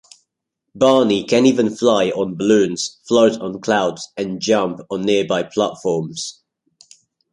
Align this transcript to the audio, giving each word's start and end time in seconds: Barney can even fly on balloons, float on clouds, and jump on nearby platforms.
Barney 0.73 1.25
can 1.25 1.45
even 1.45 1.75
fly 1.75 2.09
on 2.09 2.33
balloons, 2.33 2.99
float 3.07 3.39
on 3.39 3.61
clouds, 3.61 4.09
and 4.17 4.41
jump 4.41 4.79
on 4.89 5.03
nearby 5.03 5.43
platforms. 5.43 6.41